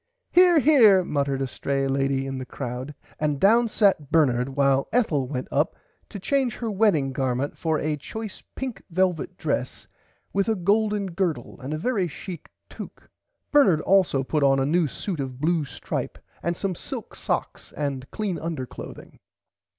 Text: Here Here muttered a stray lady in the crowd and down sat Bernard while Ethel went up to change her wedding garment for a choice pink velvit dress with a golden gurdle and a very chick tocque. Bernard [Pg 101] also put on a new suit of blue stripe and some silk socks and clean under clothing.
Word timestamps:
Here 0.31 0.57
Here 0.57 1.03
muttered 1.03 1.43
a 1.43 1.47
stray 1.47 1.87
lady 1.87 2.25
in 2.25 2.39
the 2.39 2.43
crowd 2.47 2.95
and 3.19 3.39
down 3.39 3.69
sat 3.69 4.09
Bernard 4.11 4.49
while 4.55 4.87
Ethel 4.91 5.27
went 5.27 5.47
up 5.51 5.75
to 6.09 6.17
change 6.17 6.55
her 6.55 6.71
wedding 6.71 7.13
garment 7.13 7.55
for 7.55 7.77
a 7.77 7.97
choice 7.97 8.41
pink 8.55 8.81
velvit 8.91 9.37
dress 9.37 9.85
with 10.33 10.49
a 10.49 10.55
golden 10.55 11.05
gurdle 11.11 11.59
and 11.61 11.71
a 11.71 11.77
very 11.77 12.07
chick 12.07 12.49
tocque. 12.67 13.11
Bernard 13.51 13.81
[Pg 13.81 13.85
101] 13.85 13.93
also 13.95 14.23
put 14.23 14.41
on 14.41 14.59
a 14.59 14.65
new 14.65 14.87
suit 14.87 15.19
of 15.19 15.39
blue 15.39 15.65
stripe 15.65 16.17
and 16.41 16.55
some 16.57 16.73
silk 16.73 17.13
socks 17.13 17.71
and 17.73 18.09
clean 18.09 18.39
under 18.39 18.65
clothing. 18.65 19.19